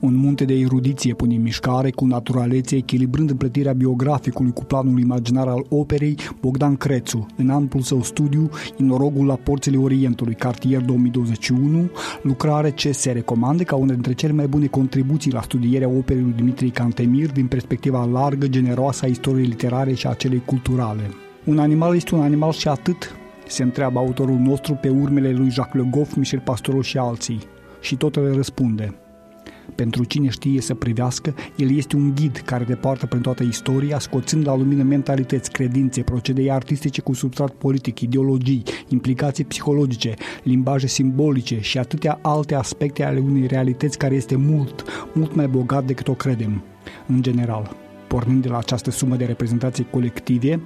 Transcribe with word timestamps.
Un 0.00 0.14
munte 0.14 0.44
de 0.44 0.54
erudiție 0.54 1.14
pune 1.14 1.34
în 1.34 1.42
mișcare 1.42 1.90
cu 1.90 2.04
naturalețe, 2.04 2.76
echilibrând 2.76 3.30
împletirea 3.30 3.72
biograficului 3.72 4.52
cu 4.52 4.64
planul 4.64 5.00
imaginar 5.00 5.48
al 5.48 5.66
operei 5.68 6.16
Bogdan 6.40 6.76
Crețu, 6.76 7.26
în 7.36 7.50
amplul 7.50 7.82
său 7.82 8.02
studiu 8.02 8.50
Inorogul 8.76 9.26
la 9.26 9.34
porțile 9.34 9.76
Orientului, 9.76 10.34
cartier 10.34 10.80
2021, 10.80 11.90
lucrare 12.22 12.70
ce 12.70 12.92
se 12.92 13.10
recomandă 13.10 13.62
ca 13.62 13.76
una 13.76 13.92
dintre 13.92 14.12
cele 14.12 14.32
mai 14.32 14.46
bune 14.46 14.66
contribuții 14.66 15.32
la 15.32 15.40
studierea 15.40 15.88
operei 15.88 16.22
lui 16.22 16.32
Dimitrie 16.36 16.70
Cantemir 16.70 17.32
din 17.32 17.46
perspectiva 17.46 18.04
largă, 18.04 18.46
generoasă 18.46 19.04
a 19.04 19.08
istoriei 19.08 19.46
literare 19.46 19.94
și 19.94 20.06
a 20.06 20.12
celei 20.12 20.42
culturale. 20.44 21.10
Un 21.44 21.58
animal 21.58 21.94
este 21.94 22.14
un 22.14 22.20
animal 22.20 22.52
și 22.52 22.68
atât, 22.68 23.16
se 23.46 23.62
întreabă 23.62 23.98
autorul 23.98 24.38
nostru 24.38 24.74
pe 24.74 24.88
urmele 24.88 25.30
lui 25.30 25.50
Jacques 25.50 25.82
Le 25.82 25.90
Goff, 25.90 26.14
Michel 26.14 26.40
Pastorul 26.40 26.82
și 26.82 26.98
alții. 26.98 27.38
Și 27.80 27.96
tot 27.96 28.14
le 28.14 28.32
răspunde– 28.32 28.94
pentru 29.78 30.04
cine 30.04 30.28
știe 30.28 30.60
să 30.60 30.74
privească, 30.74 31.34
el 31.56 31.76
este 31.76 31.96
un 31.96 32.14
ghid 32.14 32.42
care 32.44 32.64
departă 32.64 33.06
prin 33.06 33.20
toată 33.20 33.42
istoria, 33.42 33.98
scoțând 33.98 34.46
la 34.46 34.56
lumină 34.56 34.82
mentalități, 34.82 35.50
credințe, 35.50 36.02
procedee 36.02 36.52
artistice 36.52 37.00
cu 37.00 37.12
substrat 37.12 37.50
politic, 37.50 38.00
ideologii, 38.00 38.62
implicații 38.88 39.44
psihologice, 39.44 40.14
limbaje 40.42 40.86
simbolice 40.86 41.60
și 41.60 41.78
atâtea 41.78 42.18
alte 42.22 42.54
aspecte 42.54 43.04
ale 43.04 43.18
unei 43.18 43.46
realități 43.46 43.98
care 43.98 44.14
este 44.14 44.36
mult, 44.36 44.84
mult 45.14 45.34
mai 45.34 45.48
bogat 45.48 45.84
decât 45.84 46.08
o 46.08 46.14
credem, 46.14 46.62
în 47.06 47.22
general 47.22 47.87
pornind 48.08 48.42
de 48.42 48.48
la 48.48 48.58
această 48.58 48.90
sumă 48.90 49.16
de 49.16 49.24
reprezentații 49.24 49.86
colective, 49.90 50.60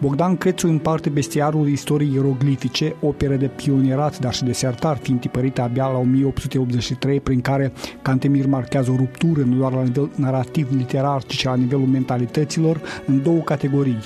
Bogdan 0.00 0.36
Crețu 0.36 0.68
împarte 0.68 1.08
bestiarul 1.08 1.68
istoriei 1.68 2.12
ieroglifice, 2.14 2.94
operă 3.00 3.36
de 3.36 3.46
pionierat, 3.46 4.18
dar 4.18 4.34
și 4.34 4.44
de 4.44 4.52
sertar, 4.52 4.96
fiind 4.96 5.20
tipărită 5.20 5.62
abia 5.62 5.86
la 5.86 5.98
1883, 5.98 7.20
prin 7.20 7.40
care 7.40 7.72
Cantemir 8.02 8.46
marchează 8.46 8.90
o 8.90 8.96
ruptură 8.96 9.42
nu 9.42 9.56
doar 9.56 9.72
la 9.72 9.82
nivel 9.82 10.10
narrativ 10.14 10.68
literar, 10.76 11.22
ci 11.22 11.36
și 11.36 11.46
la 11.46 11.54
nivelul 11.54 11.86
mentalităților, 11.86 12.80
în 13.06 13.22
două 13.22 13.40
categorii, 13.40 13.98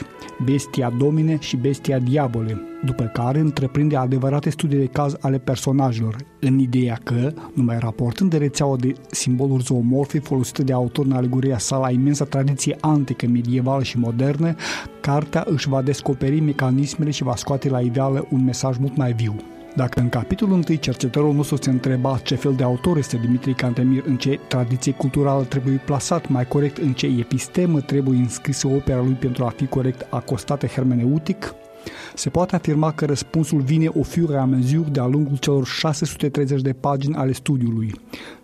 bestia 0.44 0.92
domine 0.98 1.36
și 1.41 1.56
bestia 1.56 1.98
diabole, 1.98 2.60
după 2.84 3.05
care 3.05 3.38
întreprinde 3.38 3.96
adevărate 3.96 4.50
studii 4.50 4.78
de 4.78 4.86
caz 4.86 5.16
ale 5.20 5.38
personajelor, 5.38 6.16
în 6.41 6.58
ideea 6.58 7.00
că, 7.05 7.32
numai 7.55 7.78
raportând 7.78 8.30
de 8.30 8.36
rețeaua 8.36 8.77
de 8.77 8.92
simboluri 9.10 9.62
zoomorfe 9.62 10.19
folosite 10.19 10.62
de 10.62 10.72
autor 10.72 11.05
în 11.05 11.12
alegoria 11.12 11.58
sa 11.58 11.78
la 11.78 11.91
imensa 11.91 12.24
tradiție 12.24 12.77
antică, 12.80 13.27
medievală 13.27 13.82
și 13.82 13.98
modernă, 13.98 14.55
cartea 15.00 15.44
își 15.48 15.69
va 15.69 15.82
descoperi 15.82 16.41
mecanismele 16.41 17.10
și 17.10 17.22
va 17.22 17.36
scoate 17.36 17.69
la 17.69 17.80
iveală 17.80 18.27
un 18.30 18.44
mesaj 18.44 18.77
mult 18.78 18.97
mai 18.97 19.12
viu. 19.12 19.34
Dacă 19.76 20.00
în 20.00 20.08
capitolul 20.08 20.54
1 20.54 20.62
cercetătorul 20.62 21.34
nostru 21.34 21.56
se 21.60 21.70
întreba 21.70 22.18
ce 22.22 22.34
fel 22.34 22.54
de 22.54 22.62
autor 22.62 22.96
este 22.96 23.16
Dimitri 23.16 23.54
Cantemir, 23.54 24.04
în 24.06 24.16
ce 24.16 24.40
tradiție 24.48 24.92
culturală 24.92 25.44
trebuie 25.44 25.82
plasat, 25.84 26.28
mai 26.28 26.46
corect 26.46 26.76
în 26.76 26.92
ce 26.92 27.06
epistemă 27.06 27.80
trebuie 27.80 28.18
înscrisă 28.18 28.66
opera 28.66 29.02
lui 29.02 29.14
pentru 29.14 29.44
a 29.44 29.48
fi 29.48 29.66
corect 29.66 30.06
acostată 30.10 30.66
hermeneutic, 30.66 31.54
se 32.14 32.28
poate 32.28 32.54
afirma 32.54 32.92
că 32.92 33.04
răspunsul 33.04 33.60
vine 33.60 33.86
o 33.86 34.02
fiure 34.02 34.36
a 34.36 34.44
mezur 34.44 34.88
de-a 34.88 35.06
lungul 35.06 35.36
celor 35.36 35.66
630 35.66 36.60
de 36.60 36.72
pagini 36.72 37.14
ale 37.14 37.32
studiului, 37.32 37.94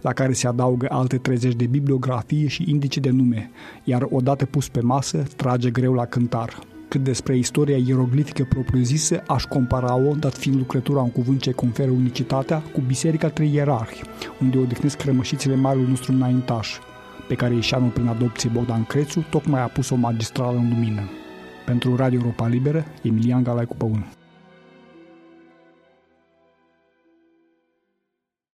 la 0.00 0.12
care 0.12 0.32
se 0.32 0.47
adaugă 0.47 0.86
alte 0.91 1.19
30 1.19 1.54
de 1.54 1.66
bibliografie 1.66 2.47
și 2.47 2.64
indice 2.70 3.00
de 3.00 3.10
nume, 3.10 3.50
iar 3.84 4.06
odată 4.10 4.47
pus 4.47 4.69
pe 4.69 4.80
masă, 4.80 5.22
trage 5.36 5.70
greu 5.70 5.92
la 5.92 6.04
cântar. 6.04 6.58
Cât 6.89 7.03
despre 7.03 7.37
istoria 7.37 7.77
ieroglifică 7.77 8.47
propriu-zisă, 8.48 9.23
aș 9.27 9.45
compara-o, 9.45 10.15
dat 10.15 10.34
fiind 10.34 10.59
lucrătura 10.59 11.01
un 11.01 11.11
cuvânt 11.11 11.41
ce 11.41 11.53
conferă 11.53 11.91
unicitatea, 11.91 12.59
cu 12.59 12.81
Biserica 12.87 13.28
Trei 13.28 13.55
Ierarhi, 13.55 14.03
unde 14.41 14.59
odihnesc 14.59 15.03
rămășițele 15.03 15.55
marului 15.55 15.89
nostru 15.89 16.12
înaintaș, 16.12 16.78
pe 17.28 17.34
care 17.34 17.55
ieșeanul 17.55 17.91
prin 17.91 18.06
adopție 18.06 18.51
Bogdan 18.53 18.84
Crețu 18.84 19.27
tocmai 19.31 19.62
a 19.62 19.67
pus-o 19.67 19.95
magistrală 19.95 20.56
în 20.56 20.69
lumină. 20.69 21.03
Pentru 21.65 21.97
Radio 21.97 22.19
Europa 22.19 22.47
Liberă, 22.47 22.84
Emilian 23.03 23.43
Galai 23.43 23.66
cu 23.66 23.77
Păun. 23.77 24.06